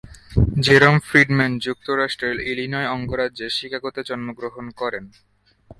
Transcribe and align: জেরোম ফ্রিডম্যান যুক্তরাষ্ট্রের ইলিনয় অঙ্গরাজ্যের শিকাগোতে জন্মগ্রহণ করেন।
জেরোম 0.65 0.97
ফ্রিডম্যান 0.99 1.51
যুক্তরাষ্ট্রের 1.65 2.37
ইলিনয় 2.51 2.87
অঙ্গরাজ্যের 2.87 3.51
শিকাগোতে 3.57 4.01
জন্মগ্রহণ 4.03 4.65
করেন। 4.71 5.05